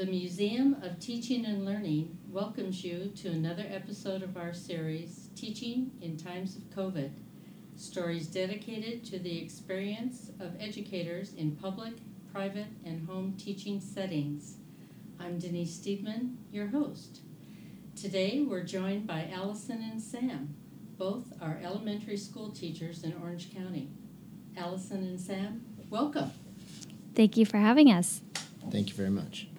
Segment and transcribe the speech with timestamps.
[0.00, 5.90] The Museum of Teaching and Learning welcomes you to another episode of our series, Teaching
[6.00, 7.10] in Times of COVID.
[7.76, 11.92] Stories dedicated to the experience of educators in public,
[12.32, 14.54] private, and home teaching settings.
[15.18, 17.20] I'm Denise Steedman, your host.
[17.94, 20.54] Today we're joined by Alison and Sam.
[20.96, 23.90] Both are elementary school teachers in Orange County.
[24.56, 25.60] Alison and Sam,
[25.90, 26.30] welcome.
[27.14, 28.22] Thank you for having us.
[28.70, 29.49] Thank you very much.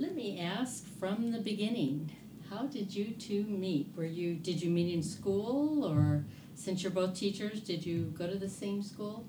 [0.00, 2.10] Let me ask from the beginning,
[2.48, 3.92] how did you two meet?
[3.94, 8.26] Were you did you meet in school or since you're both teachers, did you go
[8.26, 9.26] to the same school?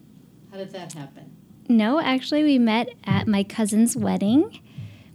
[0.49, 1.35] How did that happen?
[1.67, 4.61] No, actually we met at my cousin's wedding.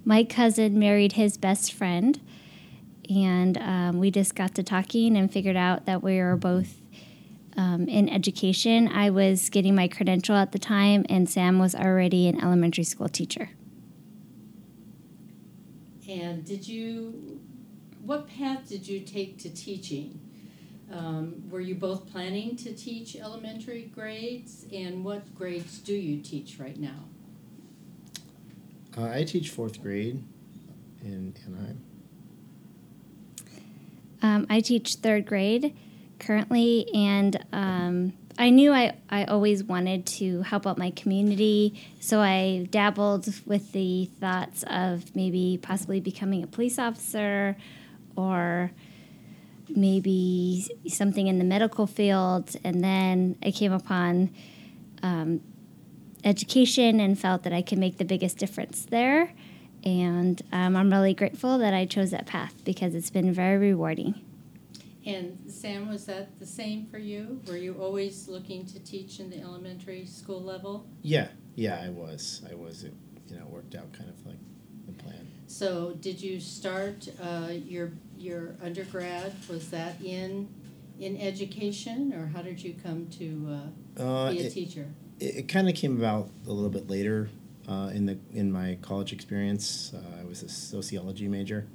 [0.05, 2.21] My cousin married his best friend
[3.09, 6.83] and um, we just got to talking and figured out that we were both
[7.57, 8.89] um, in education.
[8.89, 13.09] I was getting my credential at the time, and Sam was already an elementary school
[13.09, 13.49] teacher.
[16.09, 17.41] And did you,
[18.03, 20.21] what path did you take to teaching?
[20.93, 26.59] Um, were you both planning to teach elementary grades, and what grades do you teach
[26.61, 27.05] right now?
[28.97, 30.23] Uh, I teach fourth grade
[31.03, 31.83] in Anaheim.
[34.23, 35.77] Um, I teach third grade
[36.21, 42.21] currently, and um, I knew I, I always wanted to help out my community, so
[42.21, 47.57] I dabbled with the thoughts of maybe possibly becoming a police officer
[48.15, 48.73] or
[49.69, 52.55] maybe something in the medical field.
[52.63, 54.35] And then I came upon
[55.03, 55.41] um,
[56.23, 59.33] education and felt that I could make the biggest difference there.
[59.83, 64.26] And um, I'm really grateful that I chose that path because it's been very rewarding.
[65.07, 67.41] And Sam, was that the same for you?
[67.47, 70.89] Were you always looking to teach in the elementary school level?
[71.01, 72.43] Yeah, yeah, I was.
[72.51, 72.83] I was.
[72.83, 72.93] It,
[73.29, 74.39] you know, worked out kind of like
[74.87, 75.29] the plan.
[75.47, 79.33] So, did you start uh, your your undergrad?
[79.49, 80.49] Was that in
[80.99, 83.61] in education, or how did you come to
[83.99, 84.87] uh, uh, be a it, teacher?
[85.21, 87.29] It, it kind of came about a little bit later
[87.69, 89.93] uh, in the in my college experience.
[89.95, 91.69] Uh, I was a sociology major,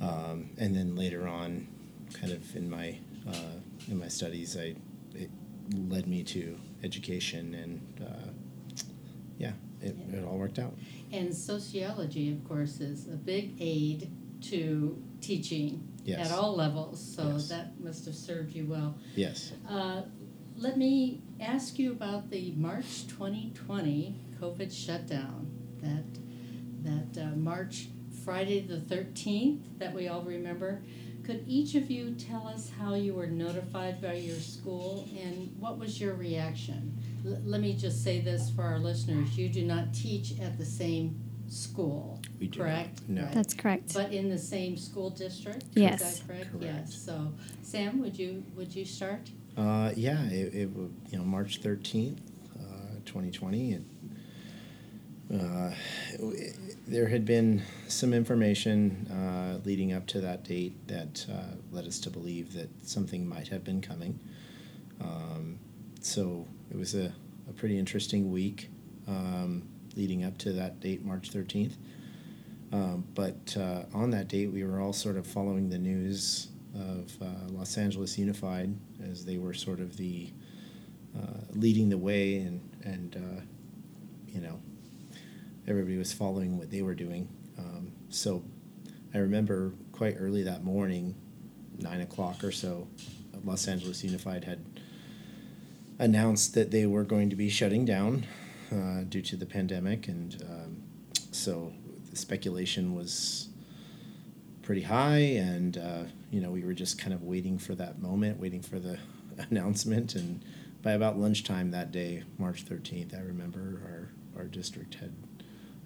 [0.00, 1.68] um, and then later on,
[2.12, 4.74] kind of in my uh, in my studies, I
[5.14, 5.30] it
[5.74, 8.30] led me to education, and uh,
[9.38, 10.18] yeah, it, yeah.
[10.18, 10.74] it all worked out.
[11.12, 14.10] And sociology, of course, is a big aid
[14.42, 16.30] to teaching yes.
[16.30, 17.14] at all levels.
[17.14, 17.48] So yes.
[17.48, 18.96] that must have served you well.
[19.14, 19.52] Yes.
[19.68, 20.02] Uh,
[20.56, 25.48] let me ask you about the March 2020 COVID shutdown.
[25.80, 26.04] That
[26.84, 27.88] that uh, March
[28.24, 30.82] Friday the 13th that we all remember.
[31.24, 35.78] Could each of you tell us how you were notified by your school and what
[35.78, 36.98] was your reaction?
[37.24, 40.64] L- let me just say this for our listeners you do not teach at the
[40.64, 43.02] same school, we do correct?
[43.08, 43.08] Not.
[43.08, 43.22] No.
[43.24, 43.34] Right.
[43.34, 43.94] That's correct.
[43.94, 45.64] But in the same school district?
[45.74, 46.00] Yes.
[46.00, 46.50] Is that correct?
[46.50, 46.64] correct.
[46.64, 46.94] Yes.
[46.94, 47.32] So,
[47.62, 49.30] Sam, would you would you start?
[49.56, 50.70] Uh, yeah, it, it
[51.10, 52.20] you know March thirteenth,
[52.58, 53.86] uh, twenty twenty, and
[55.32, 55.70] uh,
[56.92, 61.98] there had been some information uh, leading up to that date that uh, led us
[61.98, 64.20] to believe that something might have been coming.
[65.00, 65.58] Um,
[66.02, 67.10] so it was a,
[67.48, 68.68] a pretty interesting week
[69.08, 69.66] um,
[69.96, 71.76] leading up to that date, March 13th.
[72.74, 77.10] Um, but uh, on that date, we were all sort of following the news of
[77.22, 78.74] uh, Los Angeles Unified
[79.10, 80.30] as they were sort of the
[81.16, 83.46] uh, leading the way and, and
[84.28, 84.58] you know,
[85.66, 87.28] everybody was following what they were doing.
[87.58, 88.42] Um, so
[89.14, 91.14] I remember quite early that morning,
[91.78, 92.88] nine o'clock or so,
[93.44, 94.64] Los Angeles Unified had
[95.98, 98.26] announced that they were going to be shutting down
[98.72, 100.82] uh, due to the pandemic, and um,
[101.30, 101.72] so
[102.10, 103.48] the speculation was
[104.62, 108.38] pretty high, and uh, you know we were just kind of waiting for that moment,
[108.40, 108.98] waiting for the
[109.50, 110.44] announcement, and
[110.82, 115.12] by about lunchtime that day, March thirteenth, I remember our our district had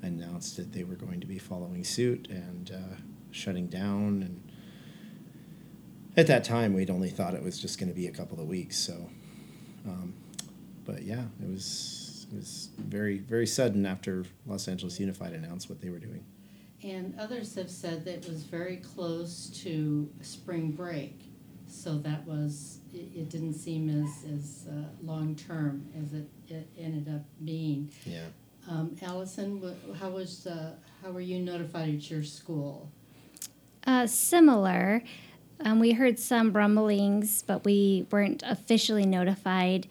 [0.02, 2.96] announced that they were going to be following suit and uh,
[3.30, 4.22] shutting down.
[4.22, 4.52] And
[6.16, 8.46] at that time, we'd only thought it was just going to be a couple of
[8.46, 8.76] weeks.
[8.78, 9.10] So,
[9.86, 10.14] um,
[10.84, 15.80] but yeah, it was it was very very sudden after Los Angeles Unified announced what
[15.80, 16.24] they were doing.
[16.82, 21.20] And others have said that it was very close to spring break,
[21.66, 26.68] so that was it, it didn't seem as as uh, long term as it, it
[26.78, 27.90] ended up being.
[28.04, 28.26] Yeah.
[28.68, 30.46] Um, Alison, how was
[31.02, 32.90] how were you notified at your school?
[33.86, 35.02] Uh, similar.
[35.60, 39.86] Um, we heard some rumblings, but we weren't officially notified.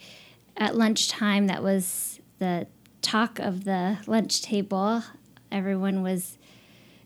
[0.57, 2.67] At lunchtime, that was the
[3.01, 5.03] talk of the lunch table.
[5.51, 6.37] Everyone was,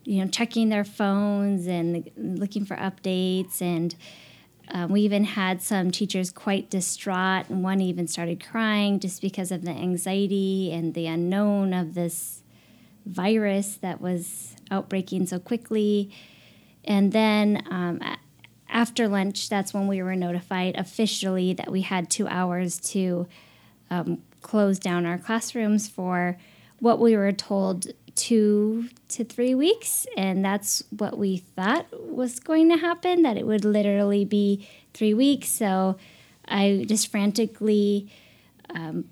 [0.04, 3.62] you know, checking their phones and looking for updates.
[3.62, 3.96] And
[4.72, 9.52] um, we even had some teachers quite distraught, and one even started crying just because
[9.52, 12.44] of the anxiety and the unknown of this
[13.06, 16.12] virus that was outbreaking so quickly.
[16.86, 18.00] And then um,
[18.70, 23.28] after lunch, that's when we were notified officially that we had two hours to
[23.90, 26.38] um, close down our classrooms for
[26.80, 27.88] what we were told
[28.20, 30.06] two to three weeks.
[30.18, 35.14] And that's what we thought was going to happen, that it would literally be three
[35.14, 35.48] weeks.
[35.48, 35.96] So
[36.46, 38.12] I just frantically
[38.70, 39.06] um,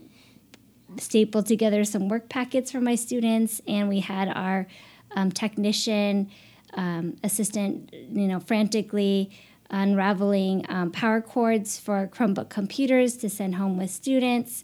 [0.98, 4.68] stapled together some work packets for my students, and we had our
[5.15, 6.30] um, technician
[6.74, 9.31] um, assistant, you know, frantically
[9.69, 14.63] unraveling um, power cords for Chromebook computers to send home with students.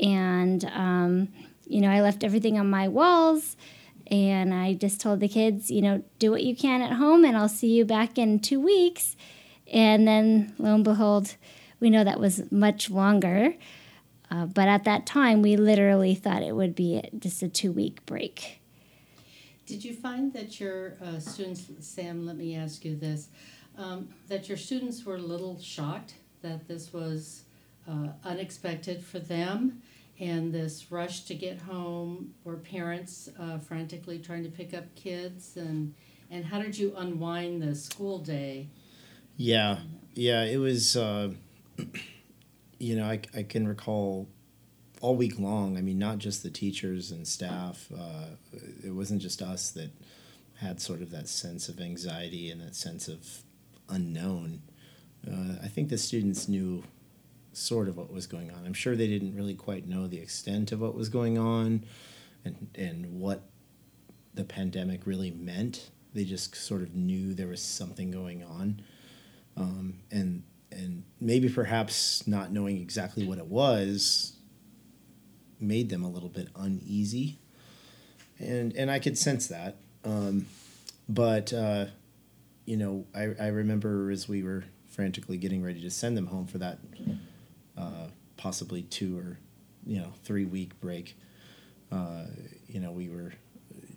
[0.00, 1.28] And, um,
[1.66, 3.56] you know, I left everything on my walls
[4.08, 7.36] and I just told the kids, you know, do what you can at home and
[7.36, 9.16] I'll see you back in two weeks.
[9.72, 11.36] And then lo and behold,
[11.80, 13.54] we know that was much longer.
[14.30, 18.04] Uh, but at that time, we literally thought it would be just a two week
[18.06, 18.60] break.
[19.66, 23.28] Did you find that your uh, students, Sam, let me ask you this,
[23.78, 27.44] um, that your students were a little shocked that this was
[27.88, 29.82] uh, unexpected for them
[30.22, 35.56] and this rush to get home were parents uh, frantically trying to pick up kids
[35.56, 35.94] and
[36.30, 38.68] and how did you unwind the school day
[39.36, 39.78] yeah
[40.14, 41.30] yeah it was uh,
[42.78, 44.28] you know I, I can recall
[45.00, 48.26] all week long i mean not just the teachers and staff uh,
[48.84, 49.90] it wasn't just us that
[50.62, 53.42] had sort of that sense of anxiety and that sense of
[53.88, 54.62] unknown.
[55.26, 56.84] Uh, I think the students knew
[57.52, 58.64] sort of what was going on.
[58.64, 61.84] I'm sure they didn't really quite know the extent of what was going on
[62.44, 63.42] and, and what
[64.34, 65.90] the pandemic really meant.
[66.14, 68.82] They just sort of knew there was something going on.
[69.56, 74.36] Um, and, and maybe perhaps not knowing exactly what it was
[75.60, 77.38] made them a little bit uneasy.
[78.38, 79.76] And, and I could sense that.
[80.04, 80.46] Um,
[81.08, 81.86] but uh,
[82.64, 86.46] you know, I, I remember as we were frantically getting ready to send them home
[86.46, 86.78] for that
[87.76, 89.38] uh, possibly two or
[89.86, 91.16] you know three week break.
[91.90, 92.24] Uh,
[92.68, 93.32] you know, we were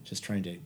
[0.04, 0.58] just trying to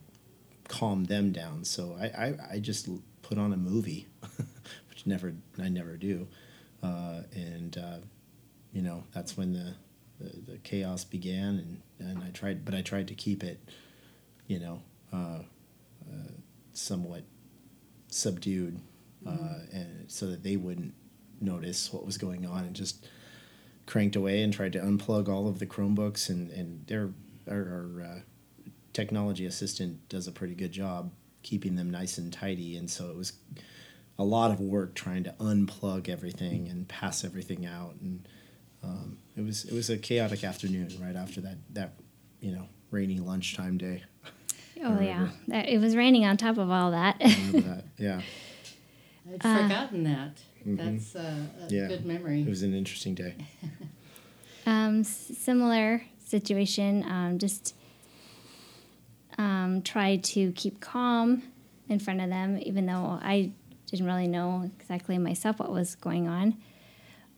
[0.68, 1.64] calm them down.
[1.64, 2.88] So I, I, I just
[3.22, 4.06] put on a movie,
[4.88, 6.26] which never I never do,
[6.82, 7.98] uh, and uh,
[8.72, 9.74] you know that's when the,
[10.20, 13.60] the, the chaos began, and, and I tried, but I tried to keep it,
[14.46, 14.82] you know,
[15.12, 15.40] uh,
[16.08, 16.32] uh,
[16.72, 17.24] somewhat
[18.08, 18.80] subdued,
[19.26, 19.76] uh, mm-hmm.
[19.76, 20.94] and so that they wouldn't
[21.40, 23.06] notice what was going on, and just
[23.86, 27.10] cranked away and tried to unplug all of the Chromebooks, and and their
[27.48, 28.18] our, our uh,
[28.92, 33.16] technology assistant does a pretty good job keeping them nice and tidy, and so it
[33.16, 33.32] was
[34.18, 38.28] a lot of work trying to unplug everything and pass everything out, and
[38.82, 41.94] um, it was it was a chaotic afternoon right after that that
[42.40, 44.02] you know rainy lunchtime day.
[44.82, 47.18] Oh yeah, it was raining on top of all that.
[47.18, 47.84] that.
[47.98, 48.20] Yeah.
[49.32, 50.42] I'd uh, forgotten that.
[50.66, 50.76] Mm-hmm.
[50.76, 51.88] That's uh, a yeah.
[51.88, 52.42] good memory.
[52.42, 53.34] It was an interesting day.
[54.66, 57.04] um, similar situation.
[57.04, 57.74] Um, just
[59.38, 61.42] um, tried to keep calm
[61.88, 63.52] in front of them, even though I
[63.86, 66.56] didn't really know exactly myself what was going on.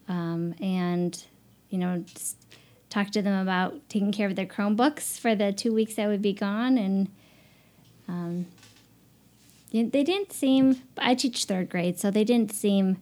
[0.09, 1.23] Um, and
[1.71, 2.37] you know, just
[2.91, 6.21] talk to them about taking care of their Chromebooks for the two weeks I would
[6.21, 7.09] be gone, and
[8.09, 8.47] um,
[9.73, 12.99] they didn't seem, I teach third grade, so they didn't seem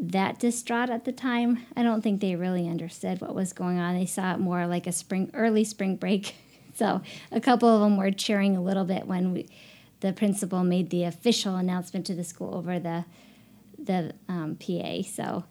[0.00, 1.66] that distraught at the time.
[1.76, 3.94] I don't think they really understood what was going on.
[3.94, 6.34] They saw it more like a spring, early spring break.
[6.74, 9.48] so a couple of them were cheering a little bit when we,
[10.00, 13.04] the principal made the official announcement to the school over the
[13.78, 15.02] the um, PA.
[15.02, 15.44] So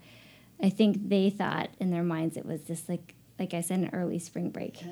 [0.61, 3.89] I think they thought in their minds it was just like, like I said, an
[3.91, 4.83] early spring break.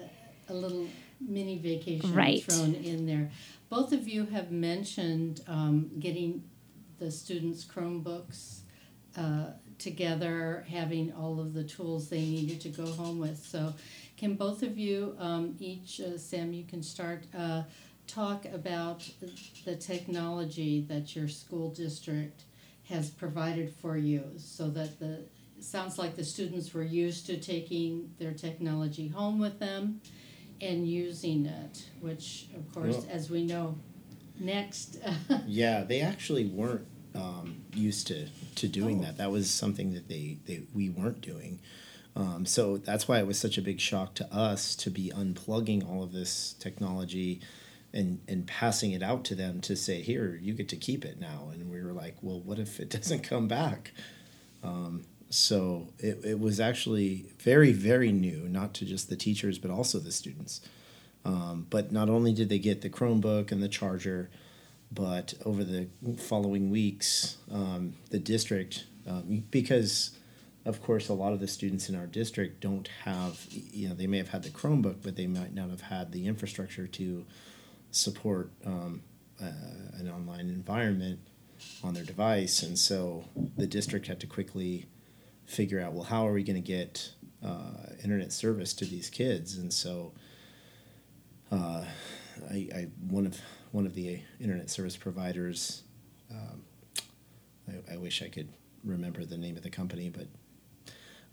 [0.50, 0.88] a little
[1.22, 2.44] mini vacation right.
[2.44, 3.30] thrown in there.
[3.70, 6.44] Both of you have mentioned um, getting
[6.98, 8.62] the students' Chromebooks
[9.18, 9.48] uh,
[9.80, 13.38] together, having all of the tools they needed to go home with.
[13.38, 13.74] So,
[14.18, 17.64] can both of you, um, each, uh, Sam, you can start, uh,
[18.08, 19.08] talk about
[19.66, 22.44] the technology that your school district
[22.90, 25.20] has provided for you so that the
[25.60, 30.00] sounds like the students were used to taking their technology home with them
[30.62, 33.76] and using it, which, of course, well, as we know,
[34.40, 35.00] next.
[35.46, 39.04] yeah, they actually weren't um, used to, to doing oh.
[39.04, 39.18] that.
[39.18, 41.60] That was something that they, they we weren't doing.
[42.16, 45.88] Um, so that's why it was such a big shock to us to be unplugging
[45.88, 47.42] all of this technology
[47.94, 51.20] and and passing it out to them to say, here, you get to keep it
[51.20, 51.50] now.
[51.52, 53.92] And we were like, well, what if it doesn't come back?
[54.64, 59.72] Um, so it, it was actually very, very new, not to just the teachers, but
[59.72, 60.62] also the students.
[61.26, 64.30] Um, but not only did they get the Chromebook and the charger,
[64.92, 70.18] but over the following weeks, um, the district, um, because
[70.68, 74.06] of course, a lot of the students in our district don't have, you know, they
[74.06, 77.26] may have had the Chromebook, but they might not have had the infrastructure to
[77.92, 79.02] support um,
[79.42, 79.46] uh,
[79.94, 81.20] an online environment
[81.86, 82.64] on their device.
[82.64, 83.24] And so
[83.56, 84.88] the district had to quickly
[85.46, 89.56] figure out, well, how are we going to get uh, internet service to these kids?
[89.56, 90.12] And so
[91.50, 91.86] uh,
[92.52, 93.40] I, I, one of
[93.78, 95.84] one of the internet service providers,
[96.32, 96.64] um,
[97.70, 98.50] I, I, wish I could
[98.84, 100.26] remember the name of the company, but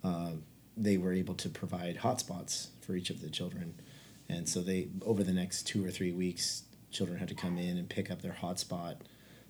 [0.06, 0.32] uh,
[0.76, 3.80] they were able to provide hotspots for each of the children.
[4.28, 7.78] And so they, over the next two or three weeks, children had to come in
[7.78, 8.96] and pick up their hotspot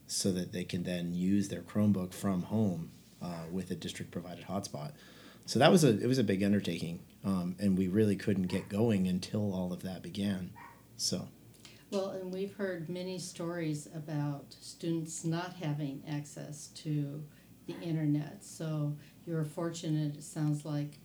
[0.06, 4.44] so that they can then use their Chromebook from home uh, with a district provided
[4.46, 4.92] hotspot.
[5.46, 8.68] So that was a it was a big undertaking, um, and we really couldn't get
[8.68, 10.52] going until all of that began.
[10.96, 11.26] So.
[11.94, 17.22] Well, and we've heard many stories about students not having access to
[17.66, 18.44] the internet.
[18.44, 18.96] So
[19.26, 20.16] you're fortunate.
[20.16, 20.98] It sounds like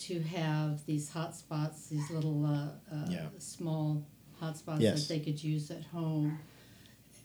[0.00, 3.26] to have these hotspots, these little uh, uh, yeah.
[3.38, 4.06] small
[4.40, 5.08] hotspots yes.
[5.08, 6.38] that they could use at home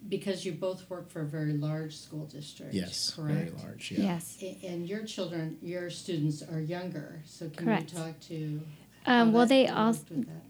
[0.09, 2.73] because you both work for a very large school district.
[2.73, 3.37] Yes, correct.
[3.37, 3.91] Very large.
[3.91, 4.03] Yeah.
[4.03, 4.43] Yes.
[4.63, 7.93] And your children, your students are younger, so can correct.
[7.93, 8.61] you talk to?
[9.05, 10.05] Um, well, they also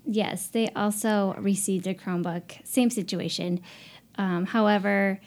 [0.06, 2.66] yes, they also received a Chromebook.
[2.66, 3.62] Same situation.
[4.16, 5.20] Um, however,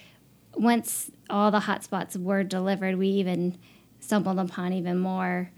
[0.55, 3.59] once all the hotspots were delivered, we even
[4.01, 5.51] stumbled upon even more.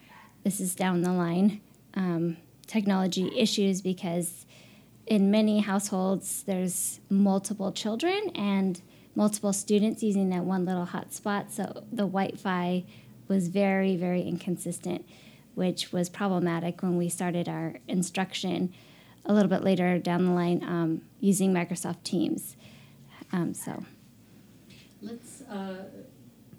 [0.44, 1.60] This is down the line
[1.94, 4.46] um, technology issues because
[5.06, 8.80] in many households, there's multiple children and
[9.14, 11.50] multiple students using that one little hotspot.
[11.50, 12.84] So the Wi Fi
[13.26, 15.04] was very, very inconsistent,
[15.58, 18.72] which was problematic when we started our instruction
[19.24, 22.54] a little bit later down the line um, using Microsoft Teams.
[23.32, 23.84] Um, so
[25.02, 25.86] let's, uh,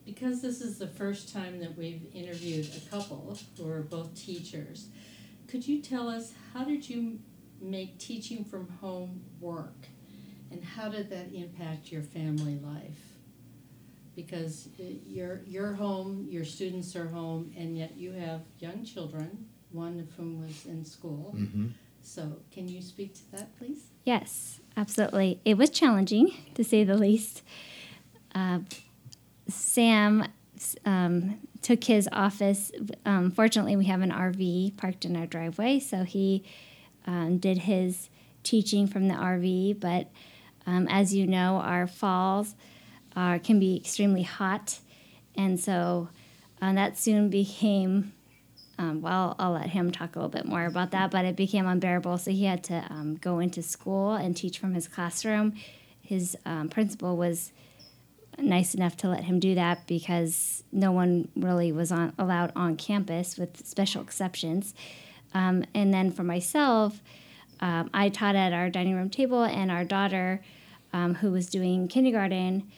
[0.05, 4.87] because this is the first time that we've interviewed a couple who are both teachers,
[5.47, 7.19] could you tell us how did you
[7.61, 9.87] make teaching from home work?
[10.51, 13.08] And how did that impact your family life?
[14.25, 14.67] Because
[15.07, 20.11] you're, you're home, your students are home, and yet you have young children, one of
[20.17, 21.33] whom was in school.
[21.37, 21.67] Mm-hmm.
[22.01, 23.79] So, can you speak to that, please?
[24.03, 25.39] Yes, absolutely.
[25.45, 27.43] It was challenging, to say the least.
[28.35, 28.59] Uh,
[29.47, 30.25] Sam
[30.85, 32.73] um, took his office.
[33.05, 36.43] Um, fortunately, we have an RV parked in our driveway, so he
[37.07, 38.09] um, did his
[38.43, 39.79] teaching from the RV.
[39.79, 40.09] But
[40.67, 42.55] um, as you know, our falls
[43.15, 44.79] are, can be extremely hot,
[45.35, 46.09] and so
[46.61, 48.13] uh, that soon became.
[48.77, 51.67] Um, well, I'll let him talk a little bit more about that, but it became
[51.67, 52.17] unbearable.
[52.17, 55.55] So he had to um, go into school and teach from his classroom.
[56.01, 57.51] His um, principal was
[58.37, 62.77] nice enough to let him do that because no one really was on, allowed on
[62.77, 64.73] campus with special exceptions.
[65.33, 67.01] Um, and then for myself,
[67.59, 70.41] um, I taught at our dining room table, and our daughter,
[70.93, 72.69] um, who was doing kindergarten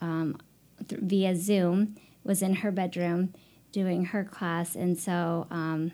[0.00, 0.38] um,
[0.86, 3.32] th- via Zoom, was in her bedroom
[3.72, 4.74] doing her class.
[4.74, 5.92] And so um,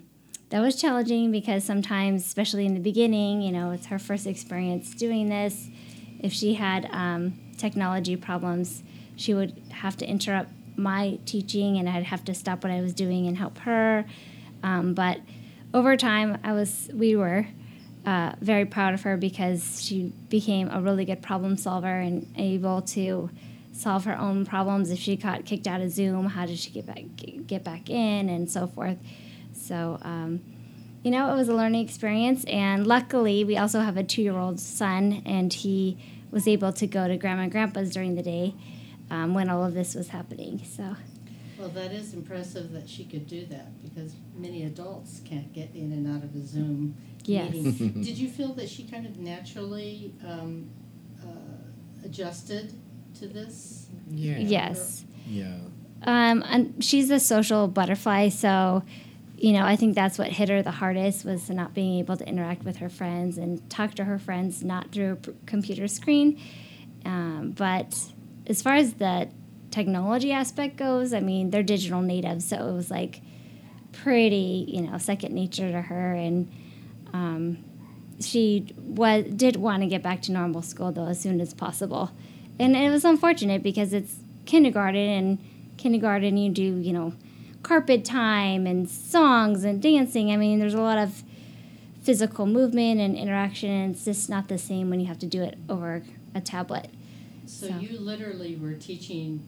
[0.51, 4.95] that was challenging because sometimes, especially in the beginning, you know, it's her first experience
[4.95, 5.69] doing this.
[6.21, 8.83] If she had um, technology problems,
[9.17, 12.95] she would have to interrupt my teaching, and I'd have to stop what I was
[12.95, 14.05] doing and help her.
[14.63, 15.21] but
[15.73, 17.47] over time, I was we were
[18.07, 22.83] uh, very proud of her because she became a really good problem solver and able
[22.83, 23.31] to
[23.75, 24.91] solve her own problems.
[24.91, 27.03] If she got kicked out of Zoom, how did she get back
[27.47, 28.99] get back in and so forth.
[29.53, 29.99] So.
[30.03, 30.41] Um,
[31.03, 34.39] you know, it was a learning experience, and luckily, we also have a two year
[34.39, 35.99] old son, and he
[36.31, 38.55] was able to go to grandma and grandpa's during the day
[39.11, 40.63] um, when all of this was happening.
[40.65, 40.97] So
[41.59, 45.93] well, that is impressive that she could do that because many adults can't get in
[45.93, 47.53] and out of a Zoom yes.
[47.53, 47.93] meeting.
[48.03, 50.69] Did you feel that she kind of naturally um,
[51.23, 52.75] uh, adjusted
[53.21, 53.87] to this?
[54.11, 54.39] Yeah.
[54.39, 55.05] Yes.
[55.27, 55.57] Yeah.
[56.03, 58.83] Um, and she's a social butterfly, so
[59.37, 62.27] you know I think that's what hit her the hardest was not being able to
[62.27, 66.41] interact with her friends and talk to her friends not through a computer screen.
[67.05, 67.99] Um, but
[68.47, 69.29] as far as the
[69.71, 73.21] technology aspect goes, I mean, they're digital natives, so it was like
[73.93, 76.51] pretty, you know, second nature to her, and
[77.13, 77.65] um,
[78.21, 82.11] she was did want to get back to normal school though as soon as possible,
[82.59, 85.39] and it was unfortunate because it's kindergarten and
[85.77, 87.13] kindergarten you do you know
[87.65, 90.31] carpet time and songs and dancing.
[90.31, 91.25] I mean, there's a lot of
[92.03, 95.43] physical movement and interaction, and it's just not the same when you have to do
[95.43, 96.03] it over
[96.35, 96.91] a tablet.
[97.47, 99.43] So, So- you literally were teaching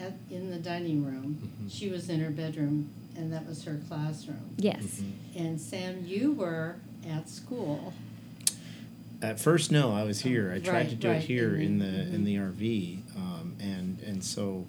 [0.00, 1.38] at, in the dining room.
[1.42, 1.68] Mm-hmm.
[1.68, 4.54] She was in her bedroom, and that was her classroom.
[4.56, 5.02] Yes.
[5.36, 6.76] And Sam, you were
[7.08, 7.92] at school.
[9.20, 10.52] At first, no, I was here.
[10.54, 13.02] I tried Right, to do it right, here and in the then- in the RV,
[13.16, 14.66] um, and and so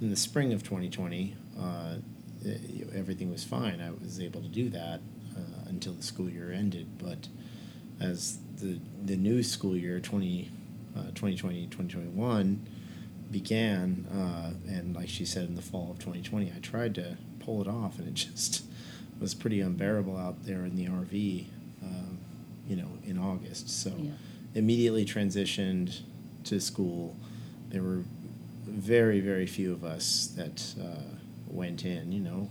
[0.00, 1.96] in the spring of 2020, uh,
[2.44, 3.80] it- everything was fine.
[3.80, 5.00] I was able to do that
[5.36, 6.86] uh, until the school year ended.
[6.98, 7.28] But
[8.00, 10.50] as the the new school year 20,
[10.96, 12.60] uh, 2020 2021
[13.30, 17.60] began, uh, and like she said in the fall of 2020, I tried to pull
[17.60, 18.64] it off, and it just
[19.20, 21.46] was pretty unbearable out there in the RV.
[21.82, 22.15] Um,
[22.68, 23.68] you know, in August.
[23.68, 24.10] So Yeah.
[24.54, 26.00] immediately transitioned
[26.44, 27.16] to school.
[27.70, 28.04] There were
[28.66, 31.02] very, very few of us that uh,
[31.48, 32.48] went in, you know,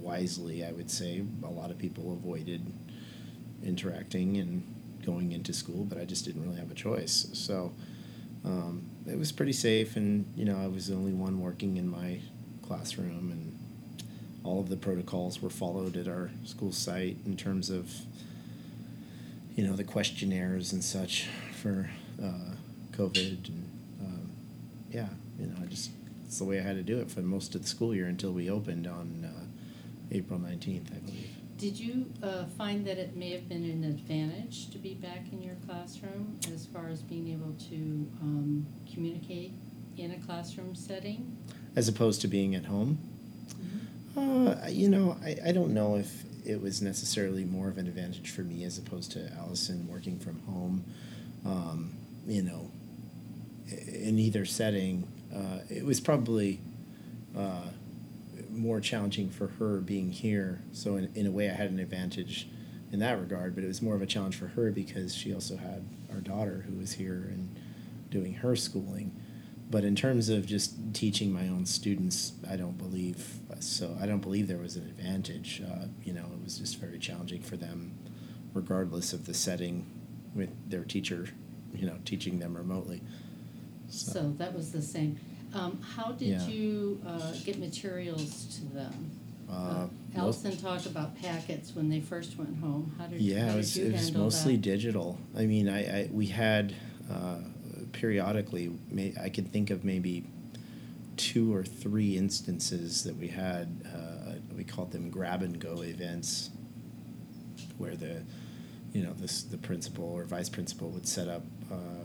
[0.00, 1.22] wisely, I would say.
[1.42, 2.60] A lot of people avoided
[3.64, 4.62] interacting and
[5.04, 7.28] going into school, but I just didn't really have a choice.
[7.32, 7.72] So
[8.44, 11.88] um, it was pretty safe, and, you know, I was the only one working in
[11.88, 12.20] my
[12.62, 13.58] classroom, and
[14.44, 17.90] all of the protocols were followed at our school site in terms of
[19.56, 21.26] you know the questionnaires and such
[21.60, 21.90] for
[22.22, 22.54] uh,
[22.92, 23.70] COVID and
[24.00, 24.30] um,
[24.90, 25.08] yeah,
[25.40, 25.90] you know, I just
[26.26, 28.32] it's the way I had to do it for most of the school year until
[28.32, 29.44] we opened on uh,
[30.14, 31.30] April nineteenth, I believe.
[31.56, 35.42] Did you uh, find that it may have been an advantage to be back in
[35.42, 37.74] your classroom as far as being able to
[38.20, 39.52] um, communicate
[39.96, 41.34] in a classroom setting?
[41.74, 42.98] As opposed to being at home,
[44.18, 48.30] uh, you know, I, I don't know if it was necessarily more of an advantage
[48.30, 50.84] for me as opposed to Alison working from home.
[51.44, 51.94] Um,
[52.26, 52.70] you know,
[53.68, 56.60] in either setting, uh, it was probably
[57.36, 57.68] uh,
[58.50, 60.60] more challenging for her being here.
[60.72, 62.48] So in, in a way, I had an advantage
[62.92, 63.54] in that regard.
[63.54, 66.64] But it was more of a challenge for her because she also had our daughter
[66.68, 67.54] who was here and
[68.10, 69.12] doing her schooling.
[69.68, 73.96] But in terms of just teaching my own students, I don't believe so.
[74.00, 75.60] I don't believe there was an advantage.
[75.66, 77.92] Uh, you know, it was just very challenging for them,
[78.54, 79.84] regardless of the setting,
[80.36, 81.28] with their teacher,
[81.74, 83.00] you know, teaching them remotely.
[83.88, 85.18] So that was the same.
[85.52, 86.46] Um, how did Yeah.
[86.46, 89.10] you uh, get materials to them?
[89.48, 92.94] Uh, most- Alison talked about packets when they first went home.
[92.98, 94.62] How did, Yeah, how it did was, you it was mostly that?
[94.62, 95.18] digital.
[95.36, 96.74] I mean, I, I we had
[97.10, 97.38] uh,
[97.96, 98.70] periodically.
[98.90, 100.24] May, I can think of maybe
[101.16, 103.82] two or three instances that we had.
[103.86, 106.50] Uh, we called them grab and go events,
[107.78, 108.22] where the,
[108.92, 111.42] you know, this the principal or vice principal would set up.
[111.72, 112.04] Uh,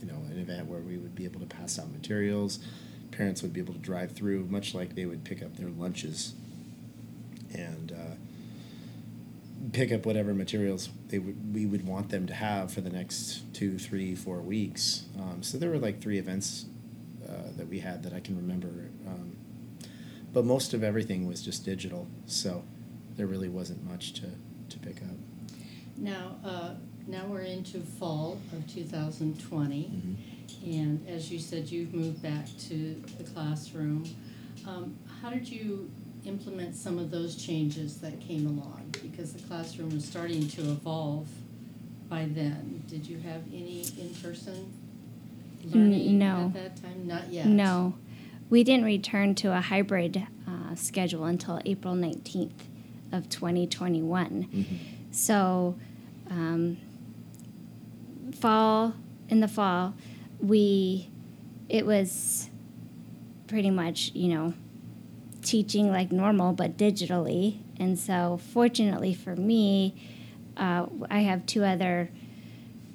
[0.00, 2.60] you know, an event where we would be able to pass out materials.
[3.10, 6.34] Parents would be able to drive through, much like they would pick up their lunches,
[7.52, 7.92] and.
[7.92, 8.14] Uh,
[9.72, 13.42] pick up whatever materials they would we would want them to have for the next
[13.54, 15.06] two, three, four weeks.
[15.18, 16.66] Um, so there were like three events
[17.28, 19.36] uh, that we had that I can remember, um,
[20.32, 22.06] but most of everything was just digital.
[22.26, 22.64] So
[23.16, 24.26] there really wasn't much to
[24.68, 25.16] to pick up.
[25.96, 26.74] Now, uh,
[27.06, 30.70] now we're into fall of 2020, Mm-hmm.
[30.70, 34.04] and as you said, you've moved back to the classroom.
[34.66, 35.90] Um, how did you
[36.26, 38.94] implement some of those changes that came along?
[39.02, 41.28] Because the classroom was starting to evolve
[42.08, 42.82] by then.
[42.88, 44.72] Did you have any in-person
[45.64, 46.46] learning no.
[46.46, 47.06] at that time?
[47.06, 47.46] Not yet.
[47.46, 47.94] No,
[48.48, 52.52] we didn't return to a hybrid uh, schedule until April 19th
[53.12, 54.48] of 2021.
[54.52, 54.76] Mm-hmm.
[55.10, 55.76] So,
[56.30, 56.76] um,
[58.38, 58.94] fall
[59.28, 59.94] in the fall,
[60.40, 61.10] we
[61.68, 62.50] it was
[63.46, 64.54] pretty much you know
[65.46, 67.60] teaching like normal but digitally.
[67.78, 69.94] And so, fortunately for me,
[70.56, 72.10] uh, I have two other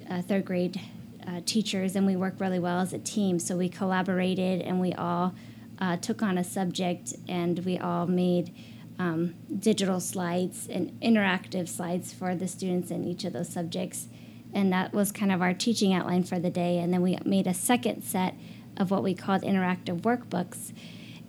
[0.08, 0.80] uh, third grade
[1.26, 3.38] uh, teachers, and we work really well as a team.
[3.38, 5.34] So we collaborated, and we all
[5.78, 8.54] uh, took on a subject, and we all made
[8.98, 14.08] um, digital slides and interactive slides for the students in each of those subjects.
[14.52, 16.78] And that was kind of our teaching outline for the day.
[16.78, 18.34] And then we made a second set
[18.76, 20.72] of what we called interactive workbooks,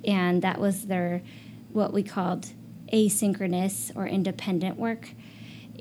[0.05, 1.21] and that was their
[1.71, 2.49] what we called
[2.91, 5.09] asynchronous or independent work.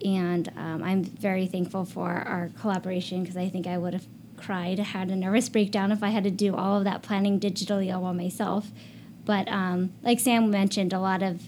[0.05, 4.07] And um, I'm very thankful for our collaboration because I think I would have
[4.37, 7.95] cried, had a nervous breakdown if I had to do all of that planning digitally
[7.95, 8.71] all by myself.
[9.25, 11.43] But um, like Sam mentioned, a lot of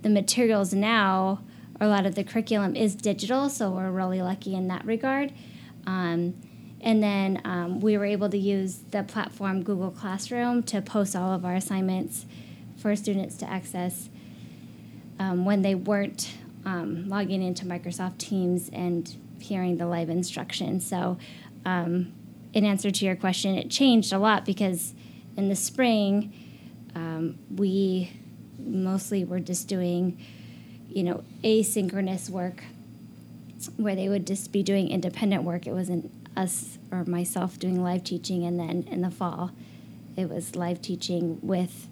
[0.00, 1.42] the materials now,
[1.80, 5.32] or a lot of the curriculum is digital, so we're really lucky in that regard.
[5.86, 6.34] Um,
[6.82, 11.32] and then um, we were able to use the platform Google Classroom to post all
[11.32, 12.26] of our assignments
[12.76, 14.08] for students to access
[15.18, 16.32] um, when they weren't
[16.64, 20.80] um, logging into Microsoft Teams and hearing the live instruction.
[20.80, 21.18] So,
[21.64, 22.12] um,
[22.52, 24.94] in answer to your question, it changed a lot because
[25.36, 26.32] in the spring,
[26.94, 28.12] um, we
[28.58, 30.18] mostly were just doing,
[30.88, 32.62] you know, asynchronous work
[33.76, 35.66] where they would just be doing independent work.
[35.66, 39.50] It wasn't us or myself doing live teaching, and then in the fall,
[40.16, 41.88] it was live teaching with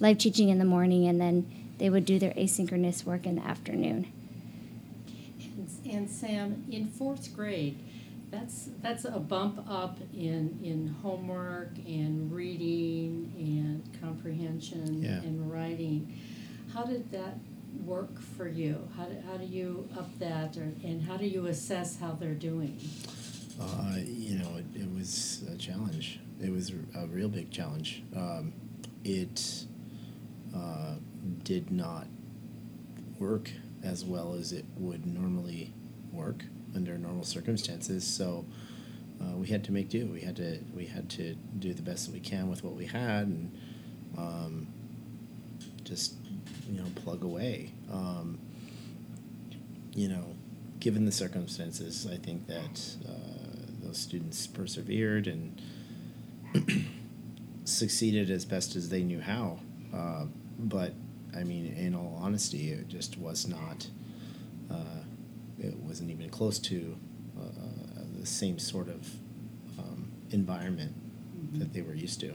[0.00, 3.42] live teaching in the morning, and then they would do their asynchronous work in the
[3.46, 4.10] afternoon.
[5.40, 7.78] And, and Sam, in fourth grade,
[8.30, 15.20] that's that's a bump up in in homework and reading and comprehension Yeah.
[15.20, 16.18] and writing.
[16.74, 17.38] How did that
[17.84, 18.86] work for you?
[18.96, 22.34] How do, how do you up that, or, and how do you assess how they're
[22.34, 22.78] doing?
[23.60, 26.20] Uh, you know, it, it was a challenge.
[26.40, 28.02] It was a real big challenge.
[28.14, 28.52] Um,
[29.04, 29.64] it
[30.54, 30.94] uh,
[31.42, 32.06] did not
[33.18, 33.50] work
[33.82, 35.72] as well as it would normally
[36.12, 36.44] work
[36.74, 38.06] under normal circumstances.
[38.06, 38.44] So
[39.20, 40.06] uh, we had to make do.
[40.06, 42.86] We had to we had to do the best that we can with what we
[42.86, 43.58] had, and
[44.16, 44.66] um,
[45.84, 46.14] just
[46.68, 47.72] you know plug away.
[47.92, 48.38] Um,
[49.94, 50.24] you know,
[50.78, 53.27] given the circumstances, I think that uh,
[53.88, 55.60] those students persevered and
[57.64, 59.58] succeeded as best as they knew how.
[59.94, 60.26] Uh,
[60.58, 60.92] but
[61.34, 63.88] I mean, in all honesty, it just was not.
[64.70, 65.02] Uh,
[65.58, 66.96] it wasn't even close to
[67.40, 67.44] uh,
[68.18, 69.08] the same sort of
[69.78, 70.94] um, environment
[71.54, 72.26] that they were used to.
[72.26, 72.34] Yeah.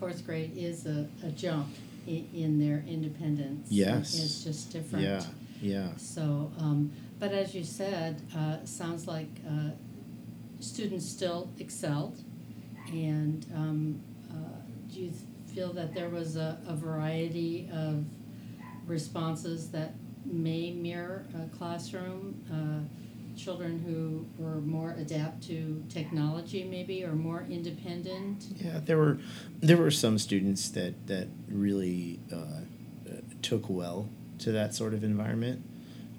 [0.00, 1.68] Fourth grade is a, a jump
[2.06, 3.68] in, in their independence.
[3.70, 4.18] Yes.
[4.18, 5.04] It's just different.
[5.04, 5.22] Yeah,
[5.60, 5.96] yeah.
[5.96, 9.70] So, um, but as you said, uh, sounds like uh,
[10.60, 12.22] students still excelled.
[12.88, 14.60] And um, uh,
[14.92, 15.12] do you
[15.54, 18.04] feel that there was a, a variety of
[18.86, 19.94] responses that
[20.24, 22.42] may mirror a classroom?
[22.50, 22.86] Uh,
[23.38, 28.46] children who were more adapt to technology, maybe, or more independent.
[28.56, 29.18] Yeah, there were
[29.60, 34.08] there were some students that that really uh, uh, took well
[34.40, 35.64] to that sort of environment,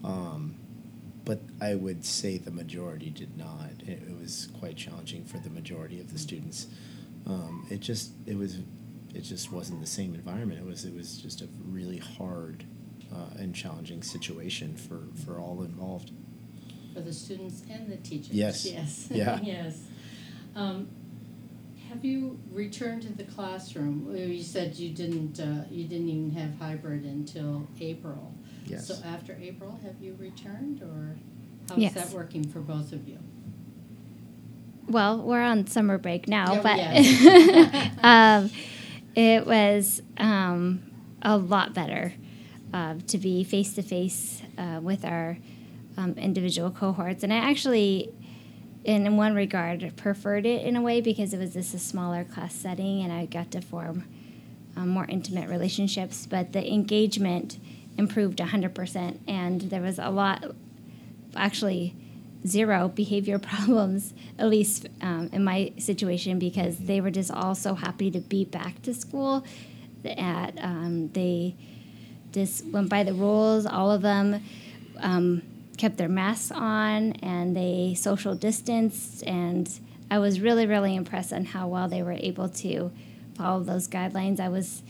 [0.04, 0.56] um,
[1.30, 3.70] but I would say the majority did not.
[3.86, 6.66] It, it was quite challenging for the majority of the students.
[7.28, 8.58] Um, it just it was
[9.14, 10.60] it just wasn't the same environment.
[10.60, 12.64] It was it was just a really hard
[13.14, 16.10] uh, and challenging situation for for all involved.
[16.96, 18.32] For the students and the teachers.
[18.32, 18.66] Yes.
[18.66, 19.08] Yes.
[19.12, 19.40] Yeah.
[19.44, 19.84] yes.
[20.56, 20.88] Um,
[21.90, 24.16] have you returned to the classroom?
[24.16, 25.40] You said you didn't.
[25.40, 28.34] Uh, you didn't even have hybrid until April.
[28.66, 28.88] Yes.
[28.88, 31.16] So after April, have you returned, or
[31.70, 31.94] how's Yes.
[31.94, 33.18] that working for both of you?
[34.88, 37.92] Well, we're on summer break now, Yeah, but yes.
[38.04, 38.50] um,
[39.16, 40.82] it was um,
[41.22, 42.14] a lot better
[42.74, 44.42] uh, to be face to face
[44.82, 45.38] with our
[45.98, 47.24] um, individual cohorts.
[47.24, 48.12] And I actually,
[48.84, 52.54] in one regard, preferred it in a way because it was just a smaller class
[52.56, 54.06] setting and I got to form
[54.76, 56.26] um, more intimate relationships.
[56.26, 57.60] But the engagement
[58.00, 60.44] improved 100%, and there was a lot,
[61.36, 61.94] actually,
[62.48, 67.76] zero behavior problems, at least um, in my situation, because they were just all so
[67.76, 69.46] happy to be back to school.
[70.02, 71.56] That um, they
[72.32, 74.42] just went by the rules, all of them
[75.02, 75.42] um,
[75.78, 79.24] kept their masks on, and they social distanced.
[79.28, 79.70] And
[80.10, 82.92] I was really, really impressed on how well they were able to
[83.36, 84.40] follow those guidelines.
[84.40, 84.84] I was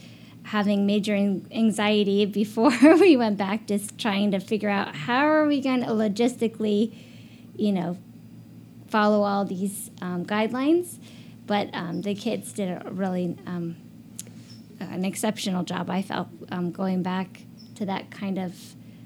[0.43, 5.61] having major anxiety before we went back, just trying to figure out how are we
[5.61, 6.93] going to logistically
[7.59, 7.97] you know,
[8.87, 10.97] follow all these um, guidelines.
[11.45, 13.75] But um, the kids did a really um,
[14.79, 15.89] an exceptional job.
[15.89, 17.41] I felt um, going back
[17.75, 18.55] to that kind of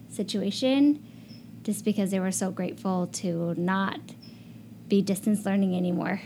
[0.09, 1.03] situation,
[1.63, 3.99] just because they were so grateful to not
[4.87, 6.21] be distance learning anymore.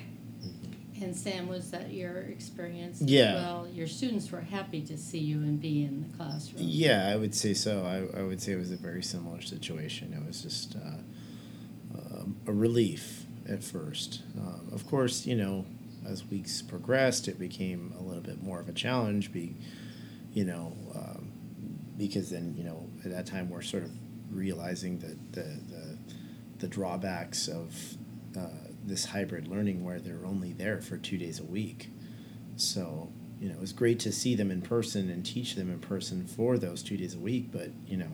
[1.02, 3.02] And Sam, was that your experience?
[3.02, 3.36] Yeah.
[3.36, 6.64] Well, your students were happy to see you and be in the classroom.
[6.66, 7.84] Yeah, I would say so.
[7.86, 10.14] I, I would say it was a very similar situation.
[10.14, 14.24] It was just uh, uh, a relief at first.
[14.38, 15.66] Um, of course, you know,
[16.06, 19.32] as weeks progressed, it became a little bit more of a challenge.
[19.32, 19.56] Be,
[20.34, 21.32] you know, um,
[21.98, 23.92] because then you know at that time we're sort of
[24.32, 25.98] realizing that the the,
[26.60, 27.76] the drawbacks of
[28.38, 31.90] uh, this hybrid learning where they're only there for two days a week.
[32.56, 35.80] So you know, it was great to see them in person and teach them in
[35.80, 37.52] person for those two days a week.
[37.52, 38.12] But you know,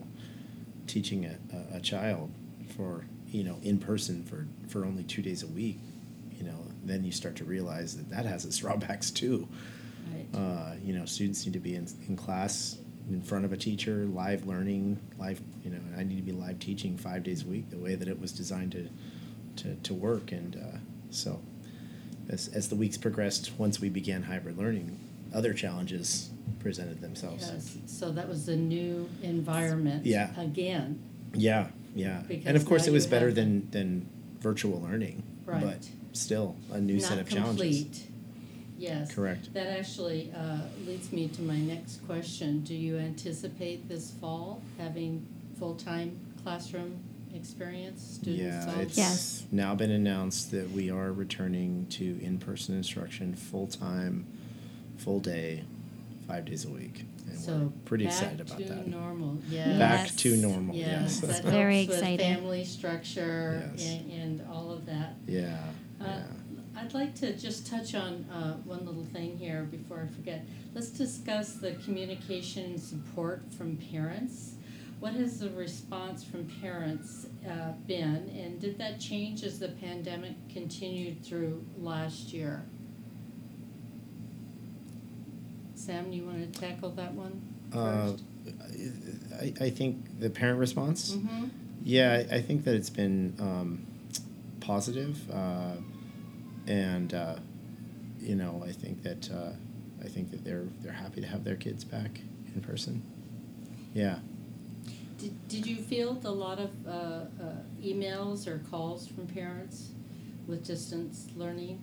[0.86, 2.30] teaching a, a, child
[2.76, 5.78] for you know in person for for only two days a week,
[6.36, 9.48] you know, then you start to realize that that has its drawbacks too.
[10.12, 10.38] Right.
[10.38, 12.76] Uh, you know, students need to be in, in class
[13.08, 15.40] in front of a teacher, live learning, live.
[15.64, 18.08] You know, I need to be live teaching five days a week, the way that
[18.08, 18.88] it was designed to
[19.56, 20.32] to, to work.
[20.32, 20.78] And uh,
[21.10, 21.40] so,
[22.28, 24.98] as as the weeks progressed, once we began hybrid learning,
[25.34, 27.50] other challenges presented themselves.
[27.52, 30.06] Yes, so that was the new environment.
[30.06, 30.30] Yeah.
[30.40, 30.98] Again,
[31.34, 32.22] Yeah, yeah.
[32.26, 34.08] Because and of course, it was better than than
[34.40, 35.22] virtual learning.
[35.44, 35.62] Right.
[35.62, 37.82] But still, a new set not of challenges.
[37.82, 38.06] complete.
[38.78, 39.14] Yes.
[39.14, 39.52] Correct.
[39.54, 42.62] That actually uh, leads me to my next question.
[42.64, 45.26] Do you anticipate this fall having
[45.58, 46.98] full-time classroom
[47.34, 48.66] experience, students?
[48.66, 49.44] Yeah, it's Yes.
[49.50, 54.26] now been announced that we are returning to in-person instruction full-time,
[54.96, 55.64] full day,
[56.26, 57.04] five days a week.
[57.28, 58.86] And So we're pretty excited back about to that.
[58.88, 59.78] normal, yes.
[59.78, 60.16] Back Yes.
[60.16, 61.40] to normal, Yes, yes.
[61.40, 62.34] that Very helps with exciting.
[62.36, 63.86] family structure Yes.
[63.86, 65.14] and, and all of that.
[65.26, 65.58] yeah,
[66.00, 66.22] Uh, yeah.
[66.76, 70.44] I'd like to just touch on uh, one little thing here before I forget.
[70.74, 74.54] Let's discuss the communication and support from parents.
[75.04, 80.32] What has the response from parents uh, been, and did that change as the pandemic
[80.48, 82.64] continued through last year?
[85.74, 88.12] Sam, you want to tackle that one Uh.
[89.38, 91.12] I, I think the parent response.
[91.12, 91.48] mm-hmm.
[91.82, 93.86] Yeah, I, I think that it's been um,
[94.60, 95.72] positive, uh,
[96.66, 97.36] and uh,
[98.20, 99.52] you know, I think that uh,
[100.02, 102.20] I think that they're they're happy to have their kids back
[102.54, 103.02] in person.
[103.92, 104.18] Yeah,
[105.24, 109.92] Did, did you field a lot of uh, uh, emails or calls from parents
[110.46, 111.82] with distance learning?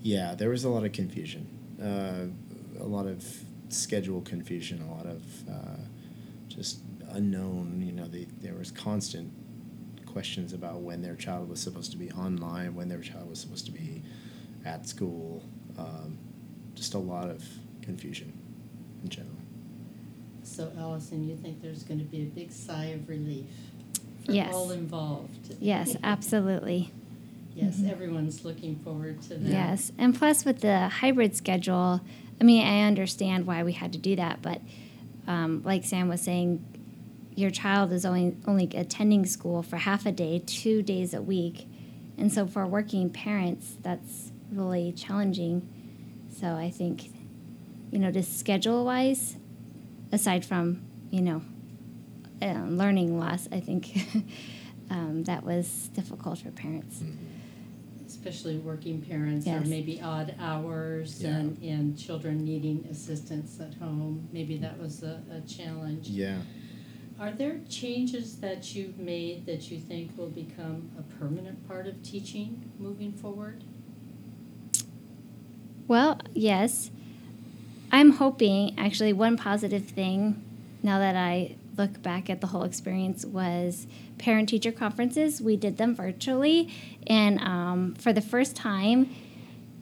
[0.00, 0.36] yeah.
[0.36, 1.48] There was a lot of confusion,
[1.82, 3.26] uh, a lot of
[3.68, 5.80] schedule confusion, a lot of uh,
[6.46, 7.82] just unknown.
[7.84, 8.08] You know,
[8.40, 9.32] there was constant
[10.06, 13.66] questions about when their child was supposed to be online, when their child was supposed
[13.66, 14.04] to be
[14.64, 15.42] at school.
[15.76, 16.16] Um,
[16.76, 17.42] just a lot of
[17.82, 18.32] confusion
[19.02, 19.35] in general.
[20.56, 23.44] So Alison, you think there's going to be a big sigh of relief
[24.24, 24.54] for Yes.
[24.54, 25.54] all involved?
[25.60, 26.90] Yes, absolutely.
[27.54, 27.90] Yes, Mhm.
[27.90, 29.42] everyone's looking forward to that.
[29.42, 32.00] Yes, and plus with the hybrid schedule,
[32.40, 34.62] I mean, I understand why we had to do that, but
[35.26, 36.64] um, like Sam was saying,
[37.34, 41.66] your child is only only attending school for half a day, two days a week,
[42.16, 45.68] and so for working parents, that's really challenging.
[46.40, 47.10] So I think,
[47.90, 49.36] you know, just schedule wise,
[50.12, 51.42] aside from you know,
[52.42, 53.96] uh, learning loss, I think
[54.90, 57.02] um, that was difficult for parents.
[58.06, 61.36] Especially working parents or maybe odd hours Yeah.
[61.36, 64.28] and, and children needing assistance at home.
[64.32, 66.08] Maybe that was a, a challenge.
[66.08, 66.38] Yeah.
[67.18, 72.02] Are there changes that you've made that you think will become a permanent part of
[72.02, 73.64] teaching moving forward?
[75.88, 76.90] Well, yes.
[77.90, 80.42] I'm hoping, actually, one positive thing
[80.82, 83.86] now that I look back at the whole experience was
[84.18, 85.40] parent teacher conferences.
[85.40, 86.72] We did them virtually,
[87.06, 89.14] and um, for the first time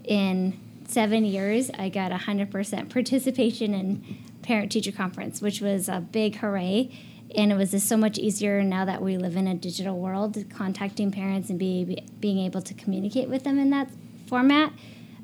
[0.04, 6.36] in seven years, I got 100% participation in parent teacher conference, which was a big
[6.36, 6.90] hooray.
[7.34, 10.36] And it was just so much easier now that we live in a digital world,
[10.50, 13.88] contacting parents and be, being able to communicate with them in that
[14.26, 14.72] format.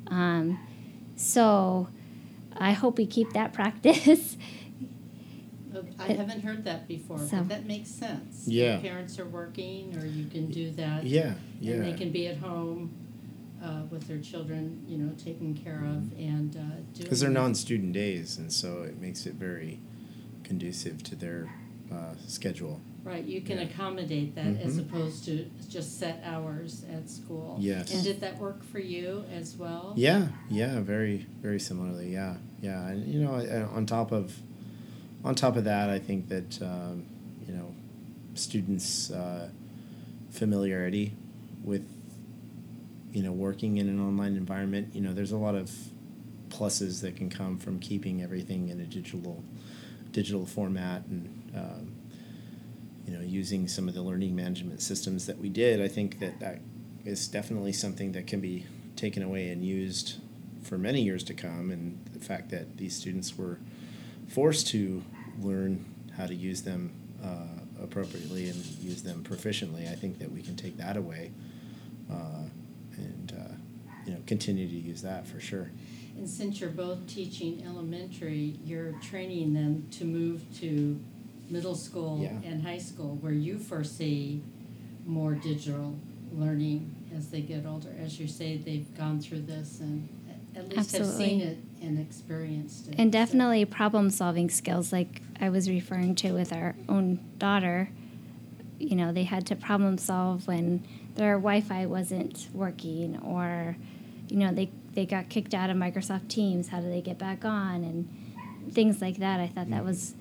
[0.08, 0.58] Um,
[1.14, 1.88] so
[2.60, 4.36] I hope we keep that practice.
[5.98, 8.46] I haven't heard that before, So- but that makes sense.
[8.46, 8.78] Yeah.
[8.80, 11.04] Parents are working, or you can do that.
[11.04, 11.34] Yeah.
[11.60, 11.74] Yeah.
[11.74, 12.92] And they can be at home
[13.62, 16.84] uh, with their children, you know, taken care of and uh, doing.
[16.98, 19.80] Because they're non-student days, and so it makes it very
[20.44, 21.52] conducive to their
[21.92, 22.80] uh, schedule.
[23.10, 23.64] Right, you can Yeah.
[23.64, 24.82] accommodate that as Mhm.
[24.82, 27.58] opposed to just set hours at school.
[27.60, 27.92] Yes.
[27.92, 29.94] And did that work for you as well?
[29.96, 32.12] Yeah, yeah, very, very similarly.
[32.12, 33.34] Yeah, yeah, and you know,
[33.74, 34.40] on top of,
[35.24, 37.02] on top of that, I think that um,
[37.48, 37.74] you know,
[38.34, 39.48] students' uh,
[40.30, 41.12] familiarity
[41.64, 41.84] with,
[43.12, 44.94] you know, working in an online environment.
[44.94, 45.72] You know, there's a lot of
[46.48, 49.42] pluses that can come from keeping everything in a digital,
[50.12, 51.28] digital format and.
[51.56, 51.89] Um,
[53.10, 56.38] you know, using some of the learning management systems that we did, I think that
[56.38, 56.60] that
[57.04, 60.20] is definitely something that can be taken away and used
[60.62, 61.72] for many years to come.
[61.72, 63.58] And the fact that these students were
[64.28, 65.02] forced to
[65.40, 65.84] learn
[66.16, 66.92] how to use them
[67.24, 71.32] uh, appropriately and use them proficiently, I think that we can take that away.
[72.08, 72.44] Uh,
[72.96, 73.54] and uh,
[74.06, 75.70] you know continue to use that for sure.
[76.16, 81.00] And since you're both teaching elementary, you're training them to move to
[81.50, 82.48] middle school Yeah.
[82.48, 84.42] and high school, where you foresee
[85.06, 85.96] more digital
[86.32, 87.88] learning as they get older.
[88.02, 90.08] As you say, they've gone through this and
[90.54, 92.94] at least have seen it and experienced it.
[92.98, 97.90] And So- definitely problem solving skills, like I was referring to with our own daughter.
[98.78, 100.84] You know, they had to problem solve when
[101.14, 103.76] their Wi Fi wasn't working, or,
[104.28, 106.68] you know, they, they got kicked out of Microsoft Teams.
[106.68, 107.84] How do they get back on?
[107.84, 109.40] And things like that.
[109.40, 109.86] I thought that mm.
[109.86, 110.14] was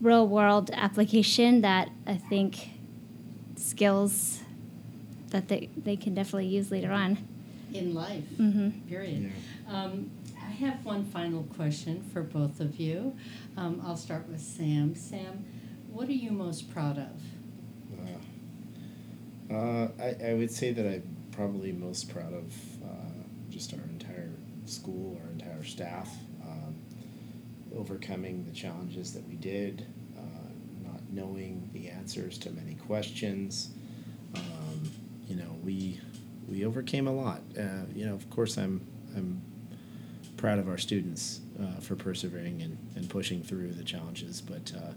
[0.00, 2.70] real world application that I think
[3.56, 4.40] skills
[5.30, 7.18] that they, they can definitely use later on.
[7.74, 8.24] in life.
[8.36, 9.32] hmm Period.
[9.68, 13.14] Um, I have one final question for both of you.
[13.56, 14.94] Um, I'll start with Sam.
[14.94, 15.44] Sam,
[15.92, 17.20] what are you most proud of?
[19.50, 23.80] Uh, uh, I, I would say that I'm probably most proud of uh, just our
[23.90, 24.30] entire
[24.64, 26.14] school, our entire staff,
[27.76, 30.20] overcoming the challenges that we did, uh,
[30.84, 33.70] not knowing the answers to many questions.
[34.34, 34.90] Um,
[35.26, 36.00] you know, we
[36.48, 37.42] we overcame a lot.
[37.58, 39.42] Uh, you know, of course, I'm I'm
[40.36, 44.92] proud of our students uh, for persevering and, and pushing through the challenges, but uh,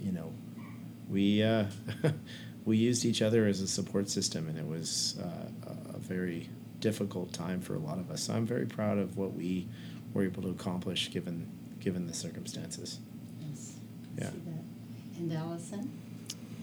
[0.00, 0.32] you know,
[1.08, 1.64] we uh,
[2.64, 6.48] we used each other as a support system, and it was uh, a very
[6.80, 8.24] difficult time for a lot of us.
[8.24, 9.68] So I'm very proud of what we
[10.14, 11.50] were able to accomplish given
[11.80, 13.00] given the circumstances.
[13.40, 13.74] Yes.
[14.16, 14.30] Yeah.
[15.18, 15.90] And Alison?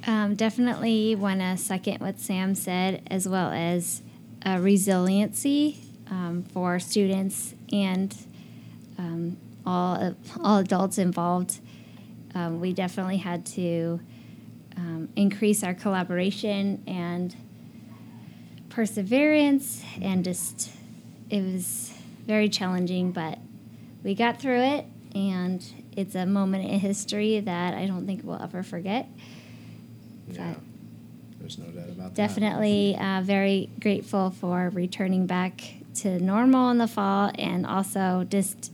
[0.07, 4.01] Um, definitely want to second what Sam said, as well as
[4.43, 5.77] uh, resiliency
[6.09, 8.15] um, for students and
[8.97, 11.59] um, all all adults involved.
[12.33, 13.99] Um, we definitely had to
[14.77, 17.35] um, increase our collaboration and
[18.69, 20.71] perseverance, and just
[21.29, 21.90] it was
[22.25, 23.39] very challenging, but
[24.03, 25.63] we got through it, and
[25.95, 29.07] it's a moment in history that I don't think we'll ever forget.
[30.29, 30.61] Yeah, But-
[31.39, 32.15] there's no doubt about that.
[32.15, 38.71] Definitely uh, very grateful for returning back to normal in the fall and also just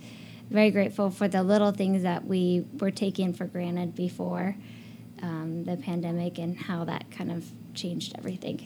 [0.50, 4.56] very grateful for the little things that we were taking for granted before
[5.22, 8.66] um, the pandemic and how that kind of changed everything.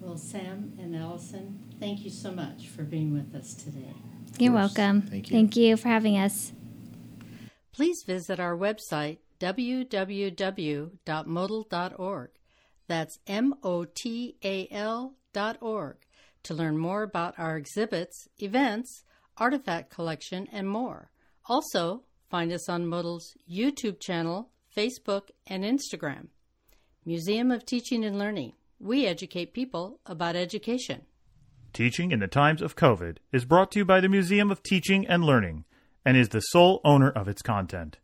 [0.00, 3.94] Well, Sam and Alison, thank you so much for being with us today.
[4.38, 5.02] You're welcome.
[5.02, 5.36] Thank you.
[5.36, 6.52] Thank you for having us.
[7.72, 10.90] Please visit our website, www.motal.org.
[12.88, 15.96] That's M O T A L dot org
[16.44, 19.04] to learn more about our exhibits, events,
[19.36, 21.10] artifact collection, and more.
[21.46, 26.28] Also, find us on MOTAL's YouTube channel, Facebook, and Instagram.
[27.04, 28.52] Museum of Teaching and Learning.
[28.78, 31.02] We educate people about education.
[31.72, 35.06] Teaching in the Times of COVID is brought to you by the Museum of Teaching
[35.06, 35.64] and Learning
[36.04, 37.98] and is the sole owner of its content.